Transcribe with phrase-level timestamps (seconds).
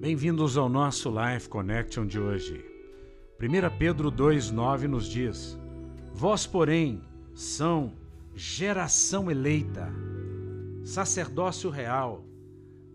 [0.00, 2.64] Bem-vindos ao nosso Life Connection de hoje.
[3.38, 5.58] 1 Pedro 2,9 nos diz:
[6.14, 7.02] Vós, porém,
[7.34, 7.92] são
[8.34, 9.92] geração eleita,
[10.82, 12.24] sacerdócio real,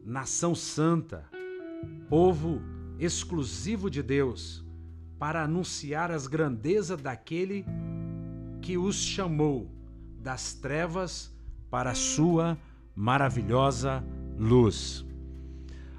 [0.03, 1.29] nação santa,
[2.09, 2.59] povo
[2.97, 4.65] exclusivo de Deus,
[5.19, 7.63] para anunciar as grandezas daquele
[8.63, 9.69] que os chamou
[10.17, 11.31] das trevas
[11.69, 12.57] para a sua
[12.95, 14.03] maravilhosa
[14.39, 15.05] luz.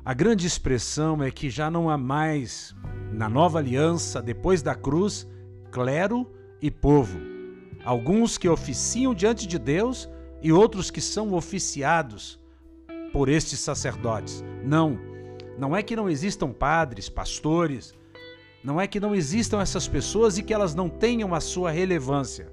[0.06, 2.72] A grande expressão é que já não há mais,
[3.12, 5.26] na nova aliança, depois da cruz,
[5.72, 6.24] clero
[6.62, 7.18] e povo.
[7.84, 10.08] Alguns que oficiam diante de Deus
[10.40, 12.38] e outros que são oficiados
[13.12, 14.44] por estes sacerdotes.
[14.62, 14.96] Não,
[15.58, 17.92] não é que não existam padres, pastores,
[18.62, 22.48] não é que não existam essas pessoas e que elas não tenham a sua relevância,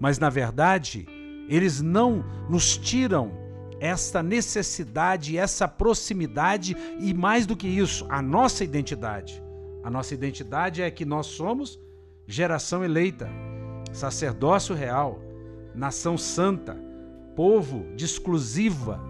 [0.00, 1.06] mas na verdade,
[1.46, 3.45] eles não nos tiram
[3.80, 9.42] essa necessidade, essa proximidade e mais do que isso, a nossa identidade.
[9.82, 11.78] A nossa identidade é que nós somos
[12.26, 13.28] geração eleita,
[13.92, 15.20] sacerdócio real,
[15.74, 16.76] nação santa,
[17.36, 19.00] povo de exclusiva,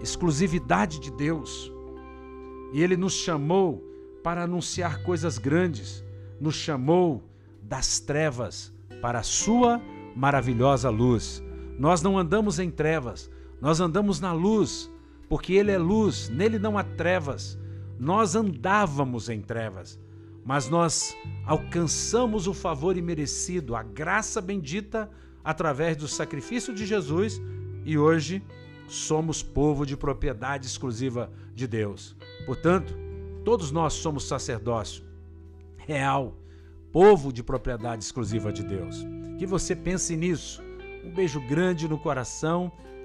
[0.00, 1.72] exclusividade de Deus.
[2.72, 3.82] E ele nos chamou
[4.22, 6.04] para anunciar coisas grandes,
[6.40, 7.22] nos chamou
[7.62, 9.80] das trevas para a sua
[10.14, 11.42] maravilhosa luz.
[11.78, 13.30] Nós não andamos em trevas,
[13.62, 14.90] nós andamos na luz,
[15.28, 17.56] porque Ele é luz, nele não há trevas.
[17.96, 20.00] Nós andávamos em trevas,
[20.44, 25.08] mas nós alcançamos o favor imerecido, a graça bendita
[25.44, 27.40] através do sacrifício de Jesus
[27.84, 28.44] e hoje
[28.88, 32.16] somos povo de propriedade exclusiva de Deus.
[32.44, 32.98] Portanto,
[33.44, 35.04] todos nós somos sacerdócio
[35.76, 36.36] real,
[36.90, 39.06] povo de propriedade exclusiva de Deus.
[39.38, 40.60] Que você pense nisso.
[41.04, 42.72] Um beijo grande no coração